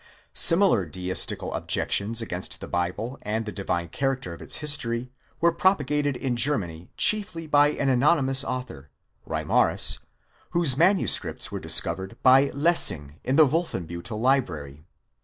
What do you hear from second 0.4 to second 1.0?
Similar